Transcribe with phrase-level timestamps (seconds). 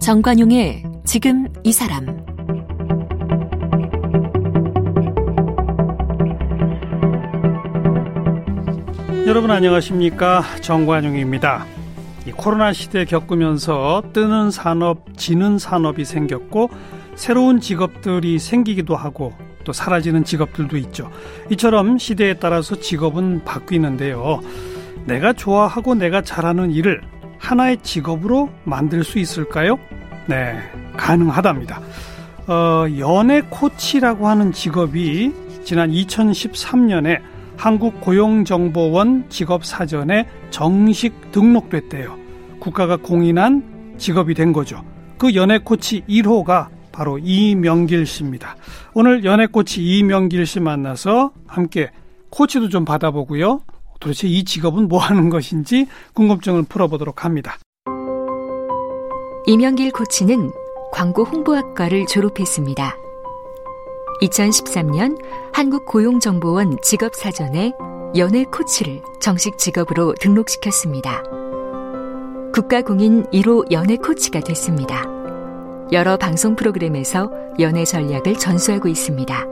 [0.00, 2.04] 정관용의 지금 이 사람
[9.26, 11.64] 여러분 안녕하십니까 정관용입니다.
[12.26, 16.70] 이 코로나 시대 겪으면서 뜨는 산업, 지는 산업이 생겼고
[17.14, 19.32] 새로운 직업들이 생기기도 하고
[19.64, 21.10] 또 사라지는 직업들도 있죠.
[21.50, 24.40] 이처럼 시대에 따라서 직업은 바뀌는데요.
[25.06, 27.00] 내가 좋아하고 내가 잘하는 일을
[27.38, 29.78] 하나의 직업으로 만들 수 있을까요?
[30.26, 30.58] 네,
[30.96, 31.80] 가능하답니다.
[32.46, 35.32] 어, 연애 코치라고 하는 직업이
[35.64, 37.20] 지난 2013년에
[37.56, 42.18] 한국 고용정보원 직업사전에 정식 등록됐대요.
[42.58, 44.82] 국가가 공인한 직업이 된 거죠.
[45.18, 48.56] 그 연애 코치 1호가 바로 이명길 씨입니다.
[48.94, 51.90] 오늘 연애 코치 이명길 씨 만나서 함께
[52.30, 53.60] 코치도 좀 받아보고요.
[54.00, 57.58] 도대체 이 직업은 뭐 하는 것인지 궁금증을 풀어보도록 합니다.
[59.46, 60.50] 이명길 코치는
[60.92, 62.96] 광고 홍보학과를 졸업했습니다.
[64.22, 65.18] 2013년
[65.52, 67.72] 한국고용정보원 직업사전에
[68.16, 71.22] 연애 코치를 정식 직업으로 등록시켰습니다.
[72.52, 75.19] 국가공인 1호 연애 코치가 됐습니다.
[75.92, 79.46] 여러 방송 프로그램에서 연애 전략을 전수하고 있습니다.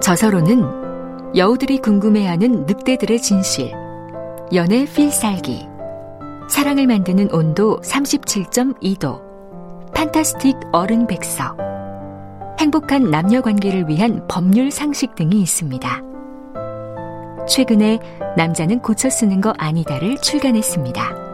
[0.00, 3.72] 저서로는 여우들이 궁금해하는 늑대들의 진실,
[4.54, 5.66] 연애 필살기,
[6.48, 9.20] 사랑을 만드는 온도 37.2도,
[9.92, 11.56] 판타스틱 어른 백서,
[12.60, 16.02] 행복한 남녀 관계를 위한 법률 상식 등이 있습니다.
[17.48, 17.98] 최근에
[18.36, 21.25] 남자는 고쳐 쓰는 거 아니다를 출간했습니다.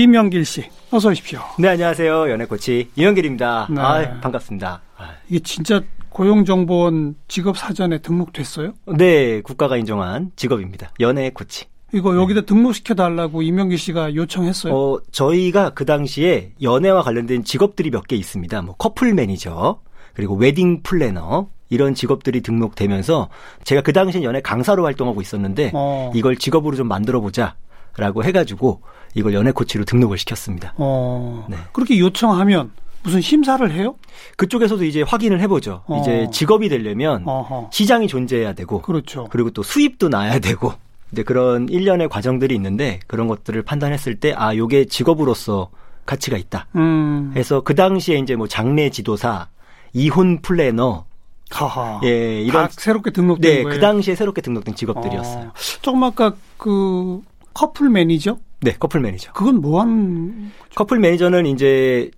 [0.00, 1.40] 이명길 씨, 어서 오십시오.
[1.58, 2.30] 네, 안녕하세요.
[2.30, 3.68] 연애코치 이명길입니다.
[3.70, 3.80] 네.
[3.80, 4.82] 아, 반갑습니다.
[5.30, 5.80] 이게 진짜
[6.10, 8.74] 고용정보원 직업 사전에 등록됐어요?
[8.98, 10.90] 네, 국가가 인정한 직업입니다.
[11.00, 11.64] 연애코치.
[11.94, 14.74] 이거 여기다 등록시켜 달라고 이명길 씨가 요청했어요.
[14.74, 18.60] 어, 저희가 그 당시에 연애와 관련된 직업들이 몇 개 있습니다.
[18.60, 19.80] 뭐 커플 매니저,
[20.12, 23.30] 그리고 웨딩 플래너, 이런 직업들이 등록되면서
[23.64, 26.12] 제가 그 당시엔 연애 강사로 활동하고 있었는데 어.
[26.14, 27.54] 이걸 직업으로 좀 만들어 보자
[27.96, 28.82] 라고 해가지고
[29.16, 30.74] 이걸 연애 코치로 등록을 시켰습니다.
[30.76, 31.56] 어, 네.
[31.72, 32.70] 그렇게 요청하면
[33.02, 33.96] 무슨 심사를 해요?
[34.36, 35.82] 그쪽에서도 이제 확인을 해보죠.
[35.86, 36.00] 어.
[36.00, 37.70] 이제 직업이 되려면 어허.
[37.72, 39.26] 시장이 존재해야 되고 그렇죠.
[39.30, 40.74] 그리고 또 수입도 나야 되고
[41.12, 45.70] 이제 그런 일련의 과정들이 있는데 그런 것들을 판단했을 때 아 요게 직업으로서
[46.04, 46.66] 가치가 있다.
[46.76, 49.48] 음, 해서 그 당시에 이제 뭐 장례 지도사,
[49.94, 51.04] 이혼 플래너,
[51.50, 52.00] 하하.
[52.02, 53.74] 예다 이런 새롭게 등록된 네, 거예요.
[53.76, 55.44] 그 당시에 새롭게 등록된 직업들이었어요.
[55.46, 57.22] 어, 조금 아까 그
[57.54, 59.32] 커플 매니저 네, 커플 매니저.
[59.32, 62.10] 그건 뭐 하는 커플 매니저는 이제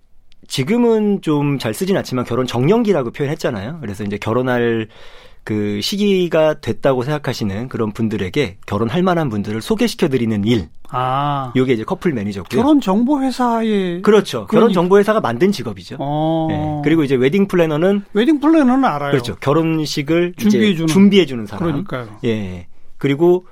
[0.47, 3.79] 지금은 좀 잘 쓰진 않지만 결혼 적령기라고 표현했잖아요.
[3.83, 4.89] 그래서 이제 결혼할
[5.45, 10.69] 그 시기가 됐다고 생각하시는 그런 분들에게 결혼할 만한 분들을 소개시켜 드리는 일.
[10.91, 12.49] 아 요게 이제 커플 매니저고요.
[12.49, 14.47] 결혼 정보 회사의 그렇죠.
[14.47, 15.97] 결혼 정보 회사가 만든 직업이죠.
[16.01, 16.81] 어 네.
[16.85, 19.11] 그리고 이제 웨딩 플래너는 웨딩 플래너는 알아요.
[19.11, 19.37] 그렇죠.
[19.37, 20.87] 결혼식을 준비해 주는.
[20.87, 21.67] 준비해 주는 사람.
[21.67, 22.19] 그러니까요.
[22.25, 22.69] 예.
[22.97, 23.47] 그리고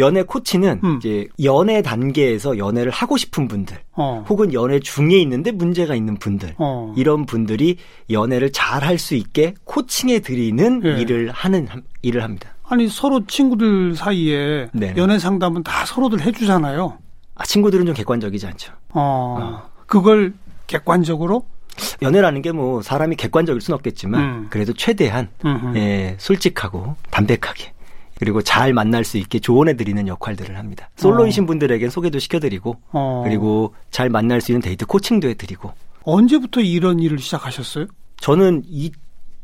[0.00, 0.96] 연애 코치는 음.
[0.96, 4.24] 이제 연애 단계에서 연애를 하고 싶은 분들, 어.
[4.28, 6.92] 혹은 연애 중에 있는데 문제가 있는 분들, 어.
[6.96, 7.76] 이런 분들이
[8.10, 11.00] 연애를 잘 할 수 있게 코칭해 드리는 예.
[11.00, 12.50] 일을 하는 함- 일을 합니다.
[12.68, 14.94] 아니 서로 친구들 사이에 네.
[14.96, 16.98] 연애 상담은 다 서로들 해주잖아요.
[17.36, 18.72] 아, 친구들은 좀 객관적이지 않죠.
[18.90, 19.62] 어.
[19.86, 20.32] 그걸
[20.66, 21.44] 객관적으로
[22.02, 24.46] 연애라는 게 뭐 사람이 객관적일 순 없겠지만 음.
[24.50, 25.76] 그래도 최대한 음흠.
[25.76, 27.72] 예, 솔직하고 담백하게
[28.20, 30.90] 그리고 잘 만날 수 있게 조언해 드리는 역할들을 합니다.
[30.96, 33.22] 솔로이신 분들에겐 소개도 시켜드리고 어.
[33.24, 35.72] 그리고 잘 만날 수 있는 데이트 코칭도 해드리고
[36.02, 37.86] 언제부터 이런 일을 시작하셨어요?
[38.18, 38.64] 저는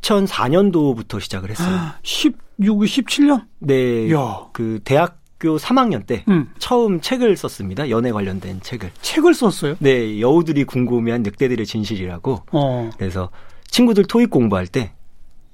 [0.02, 1.80] 2004년도부터 시작을 했어요.
[2.02, 3.46] 16, 17년?
[3.60, 4.44] 네, 야.
[4.52, 6.50] 그 대학교 3학년 때 음.
[6.58, 7.88] 처음 책을 썼습니다.
[7.88, 8.90] 연애 관련된 책을.
[9.00, 9.76] 책을 썼어요?
[9.78, 12.42] 네, 여우들이 궁금해한 늑대들의 진실이라고.
[12.52, 12.90] 어.
[12.98, 13.30] 그래서
[13.68, 14.92] 친구들 토익 공부할 때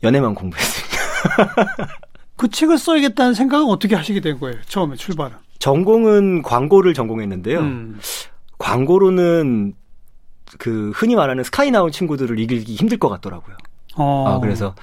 [0.03, 0.97] 연애만 공부했습니다.
[2.43, 4.57] 그 책을 써야겠다는 생각은 어떻게 하시게 된 거예요?
[4.67, 5.37] 처음에 출발은.
[5.61, 7.61] 전공은 광고를 전공했는데요.
[7.61, 8.01] 음.
[8.59, 9.75] 광고로는
[10.59, 13.57] 그 흔히 말하는 스카이 나온 친구들을 이기기 힘들 것 같더라고요.
[13.95, 14.25] 어.
[14.27, 14.75] 아, 그래서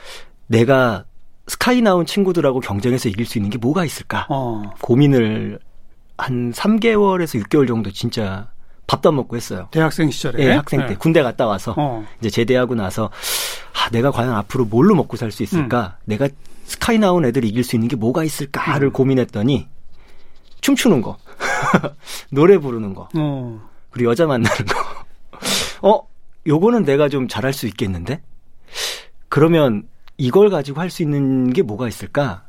[0.47, 1.03] 내가
[1.47, 4.25] 스카이 나온 친구들하고 경쟁해서 이길 수 있는 게 뭐가 있을까?
[4.29, 4.63] 어.
[4.79, 5.59] 고민을
[6.17, 8.47] 한 3개월에서 6개월 정도 진짜
[8.87, 9.67] 밥도 안 먹고 했어요.
[9.71, 10.41] 대학생 시절에.
[10.45, 10.95] 예, 학생 때 네.
[10.95, 12.05] 군대 갔다 와서 어.
[12.21, 13.09] 이제 제대하고 나서
[13.73, 15.97] 아, 내가 과연 앞으로 뭘로 먹고 살 수 있을까?
[16.05, 16.29] 내가
[16.69, 18.93] 스카이 나온 애들 이길 수 있는 게 뭐가 있을까를 음.
[18.93, 19.67] 고민했더니
[20.61, 21.17] 춤추는 거,
[22.31, 23.61] 노래 부르는 거, 어.
[23.89, 24.55] 그리고 여자 만나는
[25.81, 25.89] 거.
[25.89, 26.07] 어,
[26.45, 28.21] 요거는 내가 좀 잘할 수 있겠는데?
[29.29, 29.87] 그러면
[30.17, 32.43] 이걸 가지고 할 수 있는 게 뭐가 있을까?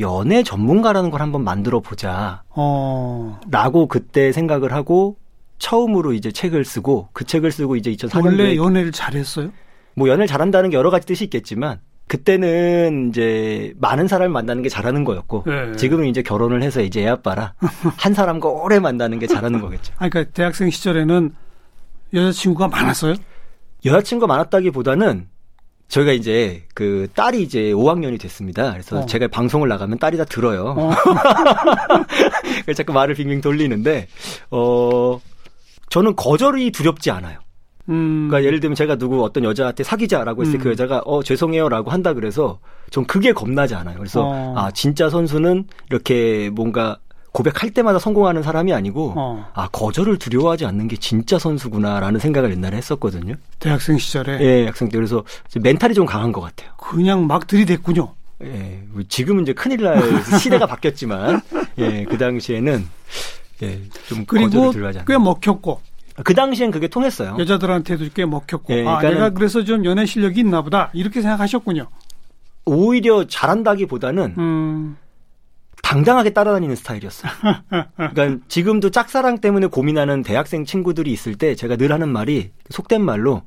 [0.00, 2.42] 연애 전문가라는 걸 한번 만들어 보자.
[2.50, 3.40] 어.
[3.50, 5.16] 라고 그때 생각을 하고
[5.58, 9.50] 처음으로 이제 책을 쓰고 그 책을 쓰고 이제 2004년도에 원래 연애를 잘했어요?
[9.94, 15.04] 뭐 연애를 잘한다는 게 여러 가지 뜻이 있겠지만 그때는 이제 많은 사람을 만나는 게 잘하는
[15.04, 15.76] 거였고 네.
[15.76, 17.54] 지금은 이제 결혼을 해서 이제 애 아빠라
[17.98, 19.92] 한 사람과 오래 만나는 게 잘하는 거겠죠.
[19.98, 21.34] 아니, 그러니까 대학생 시절에는
[22.14, 23.14] 여자친구가 많았어요?
[23.84, 25.28] 여자친구가 많았다기보다는
[25.88, 28.72] 저희가 이제 그 딸이 이제 5학년이 됐습니다.
[28.72, 29.06] 그래서 어.
[29.06, 30.74] 제가 방송을 나가면 딸이 다 들어요.
[30.76, 30.90] 어.
[32.62, 34.08] 그래서 자꾸 말을 빙빙 돌리는데
[34.50, 35.20] 어
[35.88, 37.38] 저는 거절이 두렵지 않아요.
[37.88, 38.28] 음.
[38.28, 40.62] 그러니까 예를 들면 제가 누구 어떤 여자한테 사귀자라고 했을 때 음.
[40.64, 42.58] 그 여자가 어 죄송해요라고 한다 그래서
[42.90, 43.96] 전 그게 겁나지 않아요.
[43.98, 44.54] 그래서 어.
[44.56, 46.98] 아 진짜 선수는 이렇게 뭔가
[47.32, 49.46] 고백할 때마다 성공하는 사람이 아니고 어.
[49.54, 53.34] 아 거절을 두려워하지 않는 게 진짜 선수구나라는 생각을 옛날에 했었거든요.
[53.58, 55.22] 대학생 시절에 예, 학생 때 그래서
[55.60, 56.70] 멘탈이 좀 강한 것 같아요.
[56.78, 58.14] 그냥 막 들이댔군요.
[58.42, 60.00] 예, 지금은 이제 큰일 날
[60.40, 61.40] 시대가 바뀌었지만
[61.78, 62.86] 예, 그 당시에는
[63.62, 65.24] 예, 좀 그리고 거절을 두려워하지 꽤 않는.
[65.24, 65.80] 먹혔고
[66.24, 67.36] 그 당시엔 그게 통했어요.
[67.38, 71.88] 여자들한테도 꽤 먹혔고 예, 아 내가 그래서 좀 연애 실력이 있나 보다 이렇게 생각하셨군요.
[72.64, 74.96] 오히려 잘한다기보다는 음.
[75.82, 77.30] 당당하게 따라다니는 스타일이었어요.
[77.96, 83.42] 그러니까 지금도 짝사랑 때문에 고민하는 대학생 친구들이 있을 때 제가 늘 하는 말이 속된 말로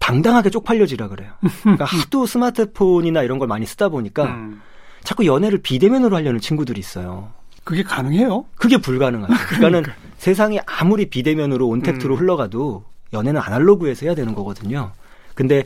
[0.00, 1.32] 당당하게 쪽팔려지라 그래요.
[1.62, 4.60] 그러니까 하도 스마트폰이나 이런 걸 많이 쓰다 보니까 음.
[5.04, 7.32] 자꾸 연애를 비대면으로 하려는 친구들이 있어요.
[7.64, 8.44] 그게 가능해요?
[8.56, 9.32] 그게 불가능하죠.
[9.54, 9.84] 그러니까는
[10.22, 12.20] 세상이 아무리 비대면으로 온택트로 음.
[12.20, 14.92] 흘러가도 연애는 아날로그에서 해야 되는 거거든요.
[15.34, 15.64] 근데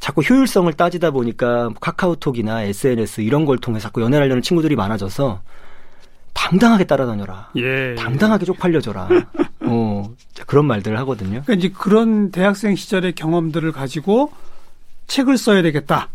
[0.00, 5.40] 자꾸 효율성을 따지다 보니까 카카오톡이나 SNS 이런 걸 통해 자꾸 연애를 하려는 친구들이 많아져서
[6.34, 7.52] 당당하게 따라다녀라.
[7.56, 7.94] 예.
[7.94, 9.08] 당당하게 쪽팔려줘라.
[9.64, 11.40] 어, 자, 그런 말들을 하거든요.
[11.46, 14.30] 그러니까 이제 그런 대학생 시절의 경험들을 가지고
[15.06, 16.10] 책을 써야 되겠다.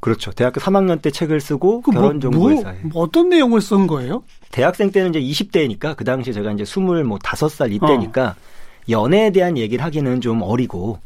[0.00, 0.32] 그렇죠.
[0.32, 2.74] 대학교 3학년 때 책을 쓰고 그 뭐, 결혼 정보의 뭐.
[2.92, 4.22] 뭐 어떤 내용을 쓴 거예요?
[4.50, 7.66] 대학생 때는 이제 20대니까 그 당시에 제가 이제 25살 어.
[7.66, 8.34] 이때니까
[8.88, 10.98] 연애에 대한 얘기를 하기는 좀 어리고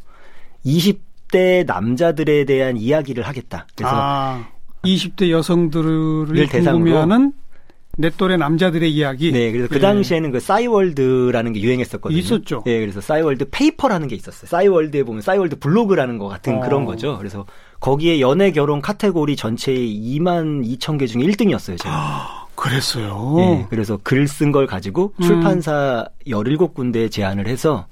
[0.65, 3.67] 20대 남자들에 대한 이야기를 하겠다.
[3.75, 4.47] 그래서 아,
[4.83, 6.83] 20대 여성들을 를 대상으로?
[6.83, 7.33] 궁금해하는
[7.97, 9.31] 내 또래 남자들의 이야기.
[9.31, 9.79] 네, 그래서 그 예.
[9.79, 12.17] 당시에는 그 싸이월드라는 게 유행했었거든요.
[12.19, 12.63] 있었죠.
[12.67, 14.47] 예, 그래서 싸이월드 페이퍼라는 게 있었어요.
[14.49, 16.59] 싸이월드에 보면 싸이월드 블로그라는 것 같은 어.
[16.59, 17.17] 그런 거죠.
[17.17, 17.45] 그래서
[17.79, 19.87] 거기에 연애 결혼 카테고리 전체의
[20.19, 22.47] 2만 2천 개 중에 1등이었어요, 제가.
[22.55, 23.35] 그랬어요.
[23.39, 25.23] 예, 그래서 글 쓴 걸 가지고 음.
[25.23, 27.85] 출판사 17군데에 제안을 해서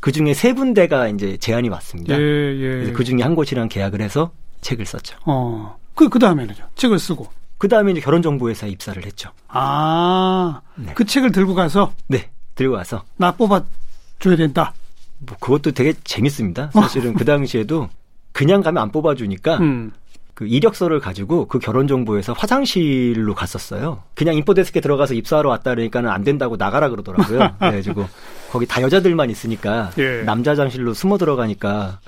[0.00, 2.14] 그 중에 세 군데가 이제 제안이 왔습니다.
[2.14, 2.68] 예, 예.
[2.76, 4.30] 그래서 그 중에 한 곳이랑 계약을 해서
[4.60, 5.16] 책을 썼죠.
[5.26, 5.76] 어.
[5.94, 6.64] 그, 그 다음에는요.
[6.74, 7.26] 책을 쓰고.
[7.64, 9.30] 그 다음에 이제 결혼정보회사에 입사를 했죠.
[9.48, 10.92] 아, 네.
[10.94, 14.74] 그 책을 들고 가서 네, 들고 와서 나 뽑아줘야 된다.
[15.20, 16.70] 뭐 그것도 되게 재밌습니다.
[16.74, 17.88] 사실은 그 당시에도
[18.32, 19.92] 그냥 가면 안 뽑아주니까 음.
[20.34, 24.02] 그 이력서를 가지고 그 결혼정보회사 화장실로 갔었어요.
[24.12, 27.38] 그냥 인포데스크에 들어가서 입사하러 왔다 그러니까는 안 된다고 나가라 그러더라고요.
[27.60, 28.06] 그래가지고
[28.50, 30.22] 거기 다 여자들만 있으니까 예.
[30.26, 31.98] 남자 화장실로 숨어 들어가니까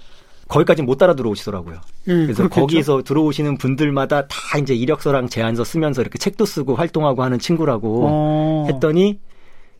[0.48, 1.76] 거기까지 못 따라 들어오시더라고요.
[2.08, 2.60] 예, 그래서 그렇겠죠.
[2.60, 8.66] 거기서 들어오시는 분들마다 다 이제 이력서랑 제안서 쓰면서 이렇게 책도 쓰고 활동하고 하는 친구라고 어.
[8.68, 9.18] 했더니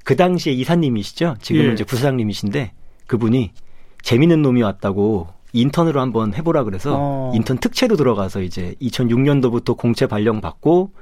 [0.05, 1.37] 그 당시에 이사님이시죠.
[1.41, 1.73] 지금은 예.
[1.73, 2.73] 이제 부사장님이신데
[3.07, 3.53] 그분이
[4.03, 7.33] 재밌는 놈이 왔다고 인턴으로 한번 해보라 그래서 어.
[7.35, 10.93] 인턴 특채로 들어가서 이제 2006년도부터 공채 발령 받고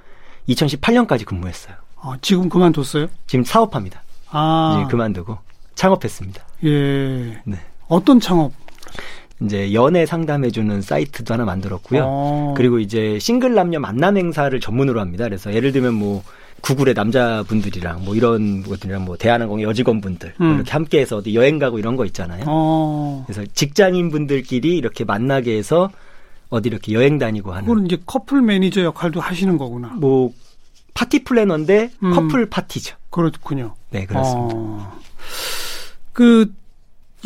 [0.48, 1.74] 2018년까지 근무했어요.
[1.96, 3.06] 어, 지금 그만뒀어요?
[3.26, 4.02] 지금 사업합니다.
[4.30, 4.78] 아.
[4.78, 5.38] 이제 그만두고
[5.74, 6.44] 창업했습니다.
[6.64, 7.40] 예.
[7.44, 7.58] 네.
[7.88, 8.52] 어떤 창업?
[9.42, 12.02] 이제 연애 상담해주는 사이트도 하나 만들었고요.
[12.04, 12.54] 어.
[12.56, 15.24] 그리고 이제 싱글 남녀 만남 행사를 전문으로 합니다.
[15.24, 16.22] 그래서 예를 들면 뭐
[16.60, 20.54] 구글의 남자분들이랑 뭐 이런 것들이랑 뭐 대한항공의 여직원분들 뭐 음.
[20.54, 22.44] 이렇게 함께해서 어디 여행 가고 이런 거 있잖아요.
[22.46, 23.24] 어.
[23.26, 25.90] 그래서 직장인 분들끼리 이렇게 만나게 해서
[26.48, 29.88] 어디 이렇게 여행 다니고 하는 그건 이제 커플 매니저 역할도 하시는 거구나.
[29.88, 30.32] 뭐
[30.94, 32.12] 파티 플래너인데 음.
[32.12, 32.96] 커플 파티죠.
[33.10, 33.74] 그렇군요.
[33.90, 34.54] 네 그렇습니다.
[34.56, 34.98] 어.
[36.12, 36.50] 그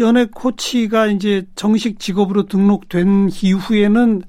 [0.00, 4.22] 연애 코치가 이제 정식 직업으로 등록된 이후에는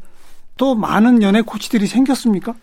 [0.57, 2.53] 또 많은 연애 코치들이 생겼습니까?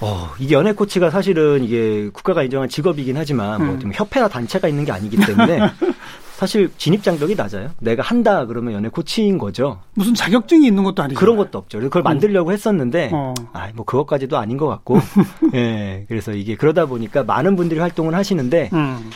[0.00, 3.80] 어, 이게 연애 코치가 사실은 이게 국가가 인정한 직업이긴 하지만 뭐 음.
[3.80, 5.60] 좀 협회나 단체가 있는 게 아니기 때문에
[6.40, 7.70] 사실 진입 장벽이 낮아요.
[7.80, 9.82] 내가 한다 그러면 연애 코치인 거죠.
[9.92, 11.20] 무슨 자격증이 있는 것도 아니죠.
[11.20, 11.80] 그런 것도 없죠.
[11.80, 13.34] 그걸 만들려고 했었는데, 어.
[13.52, 14.98] 아, 뭐 그것까지도 아닌 것 같고,
[15.52, 16.06] 예.
[16.08, 19.10] 그래서 이게 그러다 보니까 많은 분들이 활동을 하시는데, 음.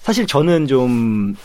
[0.00, 1.36] 사실 저는 좀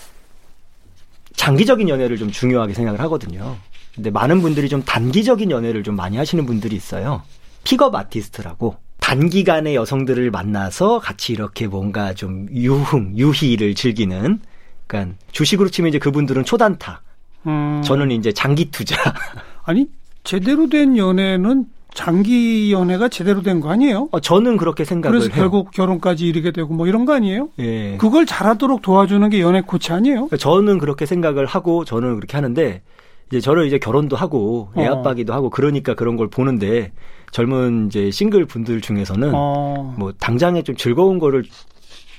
[1.40, 3.56] 장기적인 연애를 좀 중요하게 생각을 하거든요.
[3.96, 7.24] 근데 많은 분들이 좀 단기적인 연애를 좀 많이 하시는 분들이 있어요.
[7.64, 8.76] 픽업 아티스트라고.
[9.00, 14.42] 단기간에 여성들을 만나서 같이 이렇게 뭔가 좀 유흥, 유희를 즐기는
[14.86, 17.04] 그러니까 주식으로 치면 이제 그분들은 초단타.
[17.48, 17.82] 음.
[17.86, 18.98] 저는 이제 장기 투자.
[19.64, 19.88] 아니
[20.26, 24.10] 제대로 된 연애는 장기 연애가 제대로 된 거 아니에요?
[24.12, 25.42] 어, 저는 그렇게 생각을 그래서 해요.
[25.42, 27.50] 결국 결혼까지 이르게 되고 뭐 이런 거 아니에요?
[27.60, 27.98] 예.
[27.98, 30.16] 그걸 잘하도록 도와주는 게 연애 코치 아니에요?
[30.28, 32.82] 그러니까 저는 그렇게 생각을 하고 저는 그렇게 하는데
[33.30, 34.94] 이제 저는 이제 결혼도 하고 애 어.
[35.00, 36.92] 아빠기도 하고 그러니까 그런 걸 보는데
[37.32, 39.94] 젊은 이제 싱글 분들 중에서는 어.
[39.98, 41.44] 뭐 당장에 좀 즐거운 거를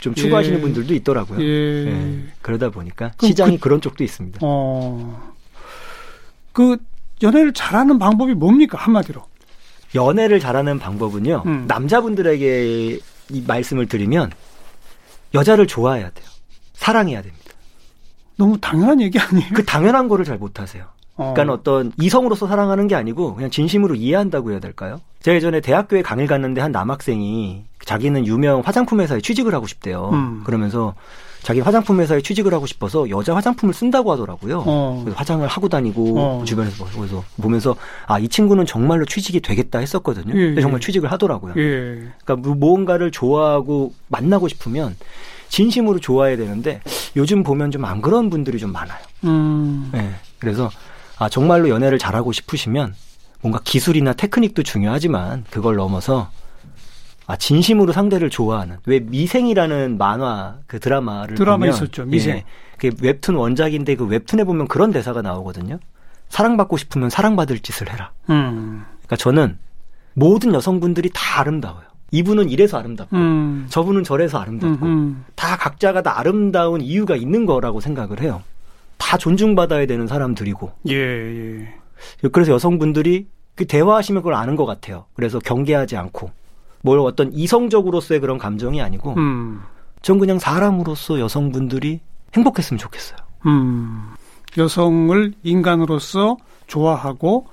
[0.00, 0.60] 좀 추구하시는 예.
[0.62, 1.40] 분들도 있더라고요.
[1.40, 1.86] 예.
[1.86, 2.18] 예.
[2.42, 3.68] 그러다 보니까 시장이 그...
[3.68, 4.40] 런 쪽도 있습니다.
[4.42, 5.30] 어.
[6.52, 6.76] 그
[7.22, 9.22] 연애를 잘하는 방법이 뭡니까 한마디로?
[9.94, 11.42] 연애를 잘하는 방법은요.
[11.46, 11.64] 음.
[11.66, 12.98] 남자분들에게
[13.30, 14.30] 이 말씀을 드리면
[15.34, 16.26] 여자를 좋아해야 돼요.
[16.74, 17.44] 사랑해야 됩니다.
[18.36, 19.48] 너무 당연한 얘기 아니에요?
[19.54, 20.84] 그 당연한 거를 잘 못하세요.
[21.16, 21.34] 어.
[21.34, 25.00] 그러니까 어떤 이성으로서 사랑하는 게 아니고 그냥 진심으로 이해한다고 해야 될까요?
[25.20, 30.10] 제가 예전에 대학교에 강의를 갔는데 한 남학생이 자기는 유명 화장품 회사에 취직을 하고 싶대요.
[30.12, 30.42] 음.
[30.44, 30.94] 그러면서
[31.42, 34.62] 자기 화장품 회사에 취직을 하고 싶어서 여자 화장품을 쓴다고 하더라고요.
[34.66, 35.00] 어.
[35.04, 36.44] 그래서 화장을 하고 다니고 어.
[36.44, 37.74] 주변에서 그래서 보면서
[38.06, 40.28] 아 이 친구는 정말로 취직이 되겠다 했었거든요.
[40.34, 40.60] 예, 근데 예.
[40.60, 41.54] 정말 취직을 하더라고요.
[41.56, 41.62] 예.
[42.24, 44.94] 그러니까 뭐- 무언가를 좋아하고 만나고 싶으면
[45.48, 46.80] 진심으로 좋아해야 되는데
[47.16, 48.98] 요즘 보면 좀 안 그런 분들이 좀 많아요.
[49.24, 49.88] 음.
[49.92, 50.10] 네.
[50.38, 50.70] 그래서
[51.18, 52.94] 아 정말로 연애를 잘하고 싶으시면
[53.40, 56.30] 뭔가 기술이나 테크닉도 중요하지만 그걸 넘어서
[57.30, 62.38] 아 진심으로 상대를 좋아하는 왜 미생이라는 만화 그 드라마를 드라마 보면 있었죠, 미생.
[62.38, 62.44] 예,
[62.76, 65.78] 그 웹툰 원작인데 그 웹툰에 보면 그런 대사가 나오거든요.
[66.28, 68.10] 사랑받고 싶으면 사랑받을 짓을 해라.
[68.30, 68.84] 음.
[68.96, 69.58] 그러니까 저는
[70.14, 71.84] 모든 여성분들이 다 아름다워요.
[72.10, 73.66] 이분은 이래서 아름답고 음.
[73.68, 75.24] 저분은 저래서 아름답고 음.
[75.36, 78.42] 다 각자가 다 아름다운 이유가 있는 거라고 생각을 해요.
[78.98, 80.72] 다 존중받아야 되는 사람들이고.
[80.88, 81.74] 예, 예.
[82.32, 85.04] 그래서 여성분들이 그 대화하시면 그걸 아는 것 같아요.
[85.14, 86.39] 그래서 경계하지 않고
[86.82, 89.62] 뭘 어떤 이성적으로서의 그런 감정이 아니고 음.
[90.02, 92.00] 전 그냥 사람으로서 여성분들이
[92.34, 93.18] 행복했으면 좋겠어요.
[93.46, 94.14] 음.
[94.56, 97.46] 여성을 인간으로서 좋아하고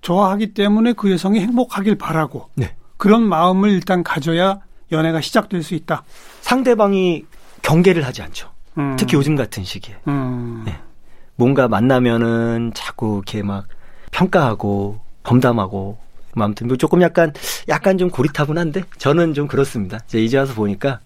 [0.00, 2.74] 좋아하기 때문에 그 여성이 행복하길 바라고 네.
[2.96, 4.60] 그런 마음을 일단 가져야
[4.90, 6.02] 연애가 시작될 수 있다.
[6.40, 7.24] 상대방이
[7.62, 8.50] 경계를 하지 않죠.
[8.78, 8.96] 음.
[8.98, 9.96] 특히 요즘 같은 시기에.
[10.08, 10.62] 음.
[10.64, 10.78] 네.
[11.36, 13.66] 뭔가 만나면은 자꾸 이렇게 막
[14.10, 15.98] 평가하고 범담하고 뭐
[16.36, 17.32] 아무튼 뭐 조금 약간
[17.68, 19.98] 약간 좀 고리타분한데 저는 좀 그렇습니다.
[20.06, 21.00] 이제 이제 와서 보니까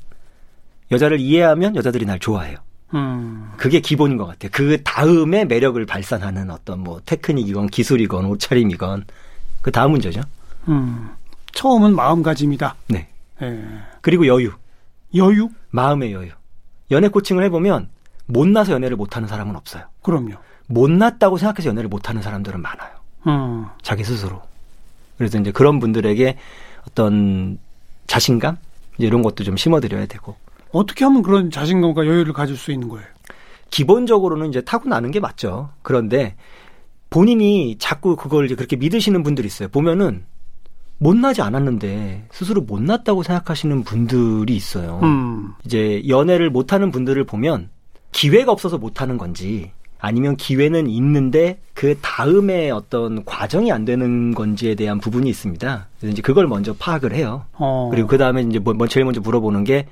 [0.90, 2.58] 여자를 이해하면 여자들이 날 좋아해요.
[2.94, 3.50] 음.
[3.56, 4.50] 그게 기본인 것 같아요.
[4.52, 9.04] 그 다음에 매력을 발산하는 어떤 뭐 테크닉이건 기술이건 옷차림이건
[9.62, 10.20] 그 다음 문제죠.
[10.68, 11.10] 음.
[11.52, 12.76] 처음은 마음가짐이다.
[12.88, 13.08] 네.
[13.42, 13.64] 예.
[14.00, 14.52] 그리고 여유,
[15.14, 15.48] 여유?
[15.70, 16.30] 마음의 여유.
[16.90, 17.88] 연애 코칭을 해보면
[18.26, 19.84] 못나서 연애를 못하는 사람은 없어요.
[20.02, 20.34] 그럼요.
[20.68, 22.90] 못났다고 생각해서 연애를 못하는 사람들은 많아요.
[23.26, 23.66] 음.
[23.82, 24.42] 자기 스스로.
[25.18, 26.36] 그래서 이제 그런 분들에게
[26.88, 27.58] 어떤
[28.06, 28.56] 자신감
[28.98, 30.36] 이제 이런 것도 좀 심어드려야 되고
[30.72, 33.06] 어떻게 하면 그런 자신감과 여유를 가질 수 있는 거예요?
[33.70, 35.70] 기본적으로는 이제 타고나는 게 맞죠.
[35.82, 36.36] 그런데
[37.10, 39.68] 본인이 자꾸 그걸 이제 그렇게 믿으시는 분들이 있어요.
[39.68, 40.24] 보면은
[40.98, 45.00] 못나지 않았는데 스스로 못났다고 생각하시는 분들이 있어요.
[45.02, 45.52] 음.
[45.64, 47.70] 이제 연애를 못하는 분들을 보면
[48.12, 55.00] 기회가 없어서 못하는 건지 아니면 기회는 있는데 그 다음에 어떤 과정이 안 되는 건지에 대한
[55.00, 55.88] 부분이 있습니다.
[55.98, 57.44] 그래서 이제 그걸 먼저 파악을 해요.
[57.54, 57.88] 어.
[57.90, 59.86] 그리고 그 다음에 이제 뭐, 뭐 제일 먼저 물어보는 게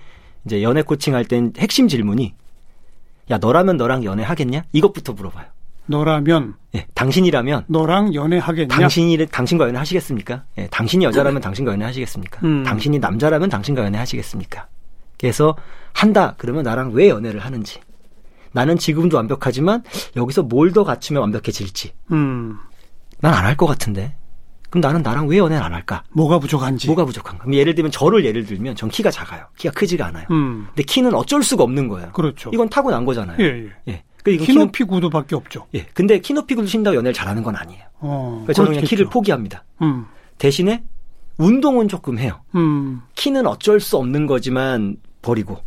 [0.44, 2.34] 이제 연애 코칭 할 땐 핵심 질문이
[3.30, 4.64] 야 너라면 너랑 연애 하겠냐?
[4.72, 5.46] 이것부터 물어봐요.
[5.86, 8.74] 너라면 예, 당신이라면 너랑 연애하겠냐?
[8.74, 10.44] 당신이 당신과 연애 하시겠습니까?
[10.58, 12.40] 예, 당신이 여자라면 당신과 연애 하시겠습니까?
[12.44, 12.64] 음.
[12.64, 14.66] 당신이 남자라면 당신과 연애 하시겠습니까?
[15.18, 15.56] 그래서
[15.92, 17.80] 한다 그러면 나랑 왜 연애를 하는지
[18.54, 19.82] 나는 지금도 완벽하지만
[20.16, 22.56] 여기서 뭘 더 갖추면 완벽해질지 음.
[23.20, 24.16] 난 안 할 것 같은데
[24.70, 26.02] 그럼 나는 나랑 왜 연애를 안 할까?
[26.12, 26.88] 뭐가 부족한지.
[26.88, 27.44] 뭐가 부족한가?
[27.52, 29.44] 예를 들면 저를 예를 들면 전 키가 작아요.
[29.56, 30.26] 키가 크지가 않아요.
[30.32, 30.66] 음.
[30.68, 32.10] 근데 키는 어쩔 수가 없는 거예요.
[32.12, 32.50] 그렇죠.
[32.52, 33.36] 이건 타고난 거잖아요.
[33.38, 33.70] 예, 예.
[33.92, 34.02] 예.
[34.24, 35.66] 그 이건 키 키높- 높이 구두밖에 없죠.
[35.76, 35.86] 예.
[35.94, 37.84] 근데 키 높이 구두 신는다고 연애를 잘하는 건 아니에요.
[38.00, 38.30] 어.
[38.44, 38.84] 그러니까 저는 그냥.
[38.84, 39.64] 키를 포기합니다.
[39.82, 40.06] 음.
[40.38, 40.82] 대신에
[41.38, 42.40] 운동은 조금 해요.
[42.56, 43.00] 음.
[43.14, 45.58] 키는 어쩔 수 없는 거지만 버리고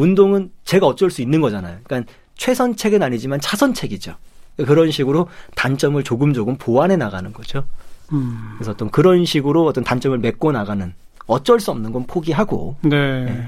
[0.00, 1.78] 운동은 제가 어쩔 수 있는 거잖아요.
[1.84, 4.14] 그러니까 최선책은 아니지만 차선책이죠.
[4.56, 7.64] 그런 식으로 단점을 조금 조금 보완해 나가는 거죠.
[8.12, 8.54] 음.
[8.56, 10.92] 그래서 어떤 그런 식으로 어떤 단점을 메꿔 나가는
[11.26, 13.46] 어쩔 수 없는 건 포기하고 네.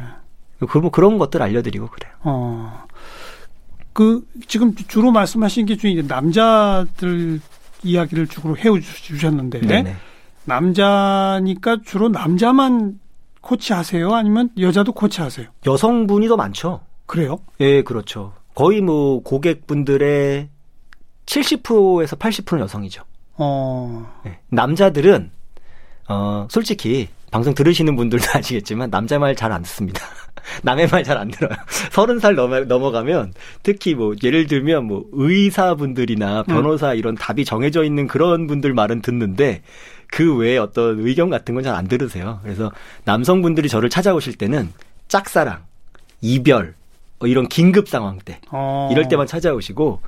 [0.59, 2.13] 그뭐 그런 것들 알려드리고 그래요.
[2.21, 2.87] 어.
[3.93, 7.41] 그 지금 주로 말씀하신 게 중에 남자들
[7.83, 9.97] 이야기를 주로 해 주셨는데 네네.
[10.45, 13.01] 남자니까 주로 남자만
[13.43, 14.15] 코치 하세요?
[14.15, 15.47] 아니면 여자도 코치 하세요?
[15.67, 16.81] 여성분이 더 많죠.
[17.07, 17.41] 그래요?
[17.61, 18.33] 예, 그렇죠.
[18.55, 20.49] 거의 뭐 고객분들의
[21.27, 23.03] 70%에서 80%는 여성이죠.
[23.37, 24.11] 어.
[24.27, 24.39] 예.
[24.51, 25.31] 남자들은
[26.09, 30.01] 어 솔직히 방송 들으시는 분들도 아시겠지만 남자 말 잘 안 듣습니다.
[30.63, 31.57] 남의 말 잘 안 들어요.
[31.93, 33.33] 서른 살 넘어, 넘어가면
[33.63, 39.63] 특히 뭐 예를 들면 뭐 의사분들이나 변호사 이런 답이 정해져 있는 그런 분들 말은 듣는데
[40.13, 42.39] 그 외에 어떤 의견 같은 건 잘 안 들으세요.
[42.43, 42.71] 그래서
[43.05, 44.71] 남성분들이 저를 찾아오실 때는
[45.09, 45.63] 짝사랑,
[46.21, 46.75] 이별,
[47.19, 48.89] 뭐 이런 긴급 상황 때 어.
[48.93, 50.01] 이럴 때만 찾아오시고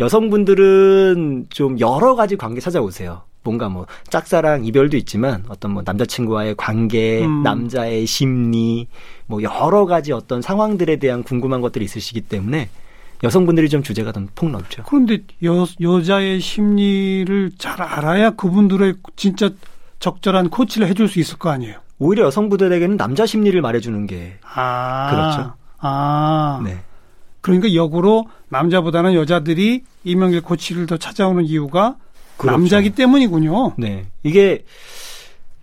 [0.00, 3.22] 여성분들은 좀 여러 가지 관계 찾아오세요.
[3.42, 7.42] 뭔가 뭐 짝사랑 이별도 있지만 어떤 뭐 남자친구와의 관계, 음.
[7.42, 8.86] 남자의 심리,
[9.26, 12.68] 뭐 여러 가지 어떤 상황들에 대한 궁금한 것들이 있으시기 때문에
[13.22, 14.84] 여성분들이 좀 주제가 좀 폭넓죠.
[14.86, 19.50] 그런데 여, 여자의 심리를 잘 알아야 그분들의 진짜
[19.98, 21.76] 적절한 코치를 해줄 수 있을 거 아니에요.
[21.98, 25.10] 오히려 여성분들에게는 남자 심리를 말해주는 게 아.
[25.10, 25.54] 그렇죠.
[25.78, 26.62] 아.
[26.64, 26.78] 네.
[27.42, 31.96] 그러니까 역으로 남자보다는 여자들이 이명길 코치를 더 찾아오는 이유가
[32.36, 32.56] 그렇죠.
[32.56, 33.74] 남자기 때문이군요.
[33.76, 34.06] 네.
[34.22, 34.64] 이게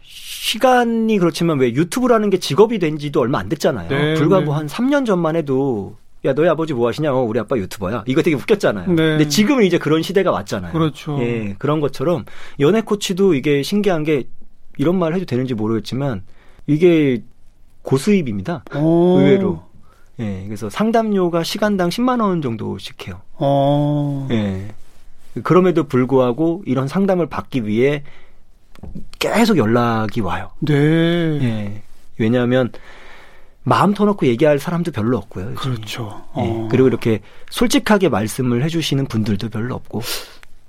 [0.04, 3.90] 시간이 그렇지만 왜 유튜브라는 게 직업이 된 지도 얼마 안 됐잖아요.
[3.90, 4.46] 네, 불과 네.
[4.46, 7.14] 뭐한 3년 전만 해도 야, 너희 아버지 뭐 하시냐?
[7.14, 8.04] 어, 우리 아빠 유튜버야.
[8.08, 8.88] 이거 되게 웃겼잖아요.
[8.88, 8.96] 네.
[8.96, 10.74] 근데 지금은 이제 그런 시대가 왔잖아요.
[10.74, 11.18] 그렇죠.
[11.22, 12.26] 예, 그런 것처럼
[12.60, 14.28] 연애 코치도 이게 신기한 게
[14.78, 16.24] 이런 말 해도 되는지 모르겠지만
[16.66, 17.24] 이게
[17.84, 18.64] 고수입입니다.
[18.76, 19.20] 오.
[19.20, 19.64] 의외로.
[20.20, 23.22] 예, 그래서 상담료가 시간당 10만 원 정도씩 해요.
[23.34, 24.28] 어.
[24.32, 24.68] 예.
[25.44, 28.04] 그럼에도 불구하고 이런 상담을 받기 위해
[29.20, 30.50] 계속 연락이 와요.
[30.60, 30.74] 네.
[30.74, 31.82] 예.
[32.18, 32.72] 왜냐하면
[33.68, 35.52] 마음 터놓고 얘기할 사람도 별로 없고요.
[35.52, 35.76] 요즘에.
[35.76, 36.24] 그렇죠.
[36.38, 36.42] 예.
[36.42, 36.68] 어.
[36.72, 37.20] 그리고 이렇게
[37.50, 40.02] 솔직하게 말씀을 해주시는 분들도 별로 없고.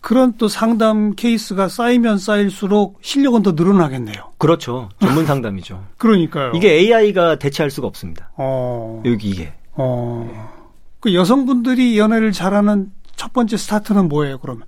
[0.01, 4.33] 그런 또 상담 케이스가 쌓이면 쌓일수록 실력은 더 늘어나겠네요.
[4.39, 4.89] 그렇죠.
[5.01, 5.85] 전문 상담이죠.
[5.97, 6.51] 그러니까요.
[6.57, 8.33] 이게 AI가 대체할 수가 없습니다.
[8.37, 9.01] 어.
[9.07, 9.53] 여기 이게.
[9.75, 10.51] 어.
[10.99, 14.65] 그 여성분들이 연애를 잘하는 첫 번째 스타트는 뭐예요, 그러면?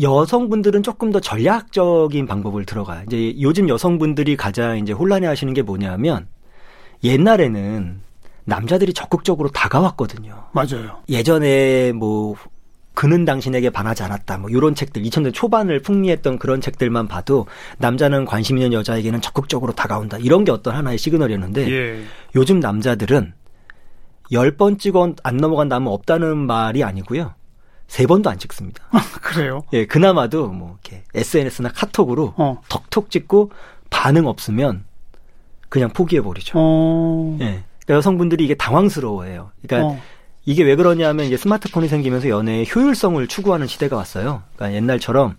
[0.00, 3.04] 여성분들은 조금 더 전략적인 방법을 들어가요.
[3.06, 6.26] 이제 요즘 여성분들이 가장 이제 혼란해 하시는 게 뭐냐면
[7.04, 8.00] 옛날에는
[8.44, 10.46] 남자들이 적극적으로 다가왔거든요.
[10.52, 11.02] 맞아요.
[11.08, 12.36] 예전에 뭐
[12.94, 14.38] 그는 당신에게 반하지 않았다.
[14.38, 17.46] 뭐 이런 책들 2000년 초반을 풍미했던 그런 책들만 봐도
[17.78, 20.18] 남자는 관심 있는 여자에게는 적극적으로 다가온다.
[20.18, 22.04] 이런 게 어떤 하나의 시그널이었는데 예.
[22.34, 23.32] 요즘 남자들은
[24.32, 27.34] 열번 찍어 안 넘어간 다음은 없다는 말이 아니고요.
[27.86, 28.84] 세 번도 안 찍습니다.
[29.22, 29.62] 그래요.
[29.72, 32.60] 예, 그나마도 뭐 이렇게 SNS나 카톡으로 어.
[32.68, 33.50] 톡톡 찍고
[33.88, 34.84] 반응 없으면
[35.70, 36.52] 그냥 포기해 버리죠.
[36.56, 37.38] 어.
[37.40, 37.62] 예.
[37.84, 39.52] 그러니까 여성분들이 이게 당황스러워해요.
[39.62, 40.00] 그러니까 어.
[40.44, 44.42] 이게 왜 그러냐면 이제 스마트폰이 생기면서 연애의 효율성을 추구하는 시대가 왔어요.
[44.56, 45.36] 그러니까 옛날처럼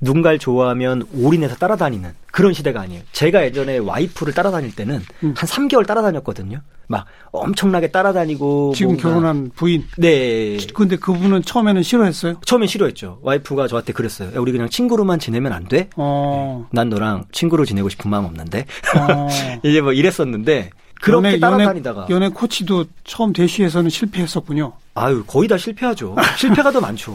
[0.00, 3.02] 누군가를 좋아하면 올인해서 따라다니는 그런 시대가 아니에요.
[3.12, 5.34] 제가 예전에 와이프를 따라다닐 때는 음.
[5.36, 6.60] 한 3개월 따라다녔거든요.
[6.86, 9.84] 막 엄청나게 따라다니고 지금 뭔가- 결혼한 부인.
[9.96, 10.58] 네.
[10.74, 12.40] 근데 그분은 처음에는 싫어했어요?
[12.44, 13.20] 처음엔 싫어했죠.
[13.22, 14.28] 와이프가 저한테 그랬어요.
[14.34, 15.88] 야, 우리 그냥 친구로만 지내면 안 돼?
[15.96, 16.66] 어.
[16.72, 18.66] 난 너랑 친구로 지내고 싶은 마음 없는데.
[18.98, 19.28] 어.
[19.64, 24.72] 이제 뭐 이랬었는데 그렇게 연애, 따라다니다가 연애, 연애 코치도 처음 대시에서는 실패했었군요.
[24.94, 26.16] 아유 거의 다 실패하죠.
[26.36, 27.14] 실패가 더 많죠.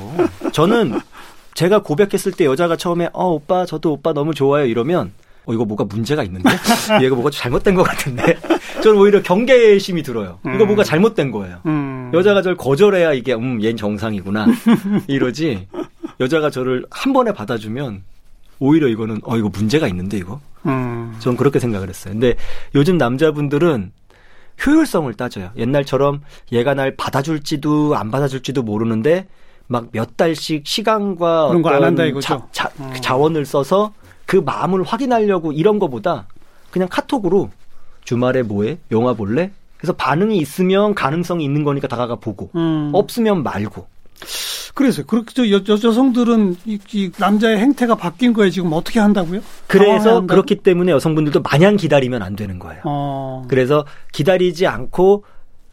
[0.54, 1.00] 저는
[1.60, 5.12] 제가 고백했을 때 여자가 처음에 어 오빠 저도 오빠 너무 좋아요 이러면
[5.44, 6.50] 어 이거 뭐가 문제가 있는데
[7.04, 8.38] 얘가 뭐가 잘못된 것 같은데
[8.82, 10.40] 저는 오히려 경계심이 들어요.
[10.46, 10.68] 이거 음.
[10.68, 11.60] 뭐가 잘못된 거예요.
[11.66, 12.12] 음.
[12.14, 14.46] 여자가 저를 거절해야 이게 음 얜 정상이구나
[15.08, 15.68] 이러지
[16.22, 18.04] 여자가 저를 한 번에 받아주면
[18.60, 21.14] 오히려 이거는 어 이거 문제가 있는데 이거 음.
[21.20, 22.14] 전 그렇게 생각을 했어요.
[22.14, 22.36] 근데
[22.74, 23.92] 요즘 남자분들은
[24.66, 25.52] 효율성을 따져요.
[25.58, 26.22] 옛날처럼
[26.54, 29.28] 얘가 날 받아줄지도 안 받아줄지도 모르는데
[29.72, 32.26] 막 몇 달씩 시간과 그런 거안 어떤 한다 이거죠?
[32.28, 32.92] 자, 자, 음.
[33.02, 33.94] 자원을 써서
[34.26, 36.26] 그 마음을 확인하려고 이런 거보다
[36.72, 37.50] 그냥 카톡으로
[38.04, 38.80] 주말에 뭐해?
[38.92, 39.52] 영화 볼래?
[39.78, 42.90] 그래서 반응이 있으면 가능성이 있는 거니까 다가가 보고 음.
[42.94, 43.88] 없으면 말고
[44.74, 49.42] 그래서 그렇게 저 여, 여- 여성들은 이, 이 남자의 행태가 바뀐 거에 지금 어떻게 한다고요?
[49.68, 50.22] 그래서?
[50.26, 52.82] 그렇기 때문에 여성분들도 마냥 기다리면 안 되는 거예요.
[52.86, 53.46] 어.
[53.48, 55.24] 그래서 기다리지 않고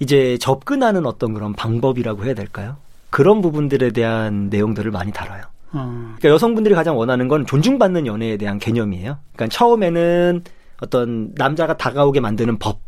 [0.01, 2.77] 이제 접근하는 어떤 그런 방법이라고 해야 될까요?
[3.17, 5.41] 그런 부분들에 대한 내용들을 많이 다뤄요.
[5.73, 6.15] 어.
[6.19, 9.17] 그러니까 여성분들이 가장 원하는 건 존중받는 연애에 대한 개념이에요.
[9.33, 10.45] 그러니까 처음에는
[10.83, 12.81] 어떤 남자가 다가오게 만드는 법,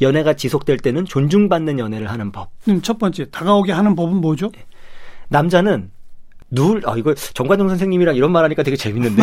[0.00, 2.48] 연애가 지속될 때는 존중받는 연애를 하는 법.
[2.68, 4.50] 음, 첫 번째 다가오게 하는 법은 뭐죠?
[5.28, 5.90] 남자는
[6.48, 9.22] 누울 아 이거 정관용 선생님이랑 이런 말하니까 되게 재밌는데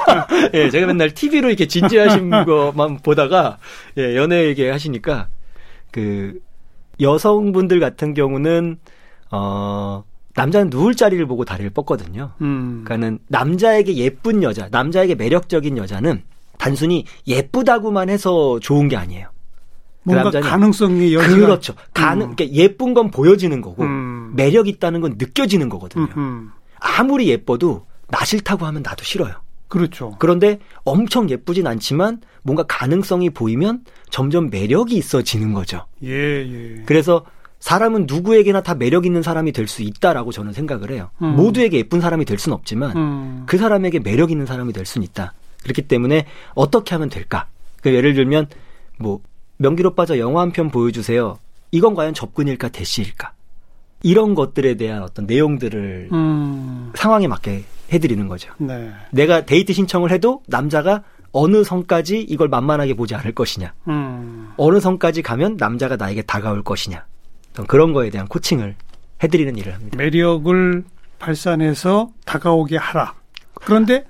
[0.54, 3.58] 예 제가 맨날 TV로 이렇게 진지하신 거만 보다가
[3.98, 5.28] 예 연애 얘기 하시니까
[5.90, 6.40] 그
[6.98, 8.78] 여성분들 같은 경우는
[9.30, 12.32] 어 남자는 누울 자리를 보고 다리를 뻗거든요.
[12.42, 12.82] 음.
[12.84, 16.22] 그러니까는 남자에게 예쁜 여자, 남자에게 매력적인 여자는
[16.58, 19.28] 단순히 예쁘다고만 해서 좋은 게 아니에요.
[20.02, 21.74] 뭔가 남자는- 가능성이 여지가 그렇죠.
[21.92, 22.36] 가능, 음.
[22.36, 24.32] 그러니까 예쁜 건 보여지는 거고 음.
[24.36, 26.04] 매력 있다는 건 느껴지는 거거든요.
[26.04, 26.50] 음, 음.
[26.78, 29.32] 아무리 예뻐도 나 싫다고 하면 나도 싫어요.
[29.68, 30.14] 그렇죠.
[30.20, 35.86] 그런데 엄청 예쁘진 않지만 뭔가 가능성이 보이면 점점 매력이 있어지는 거죠.
[36.04, 36.82] 예, 예.
[36.86, 37.24] 그래서
[37.66, 41.10] 사람은 누구에게나 다 매력 있는 사람이 될 수 있다라고 저는 생각을 해요.
[41.20, 41.34] 음.
[41.34, 43.42] 모두에게 예쁜 사람이 될 수는 없지만 음.
[43.46, 45.32] 그 사람에게 매력 있는 사람이 될 수는 있다.
[45.64, 47.48] 그렇기 때문에 어떻게 하면 될까?
[47.82, 48.46] 그 예를 들면
[49.00, 49.18] 뭐
[49.56, 51.38] 명기로 빠져 영화 한 편 보여주세요.
[51.72, 53.32] 이건 과연 접근일까 대시일까?
[54.04, 56.92] 이런 것들에 대한 어떤 내용들을 음.
[56.94, 58.52] 상황에 맞게 해드리는 거죠.
[58.58, 58.92] 네.
[59.10, 61.02] 내가 데이트 신청을 해도 남자가
[61.32, 63.74] 어느 선까지 이걸 만만하게 보지 않을 것이냐.
[63.88, 64.52] 음.
[64.56, 67.04] 어느 선까지 가면 남자가 나에게 다가올 것이냐.
[67.56, 68.76] 어떤 그런 거에 대한 코칭을
[69.22, 69.96] 해드리는 일을 합니다.
[69.96, 70.84] 매력을
[71.18, 73.14] 발산해서 다가오게 하라.
[73.54, 74.04] 그런데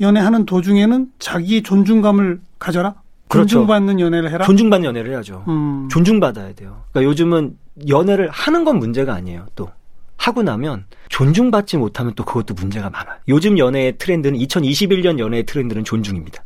[0.00, 2.96] 연애하는 도중에는 자기 존중감을 가져라.
[3.28, 3.50] 그렇죠.
[3.50, 4.44] 존중받는 연애를 해라.
[4.44, 5.44] 존중받는 연애를 해야죠.
[5.46, 5.88] 음.
[5.90, 6.82] 존중받아야 돼요.
[6.90, 7.56] 그러니까 요즘은
[7.88, 9.46] 연애를 하는 건 문제가 아니에요.
[9.54, 9.70] 또
[10.16, 13.18] 하고 나면 존중받지 못하면 또 그것도 문제가 많아요.
[13.28, 16.42] 요즘 연애의 트렌드는 2021년 연애의 트렌드는 존중입니다.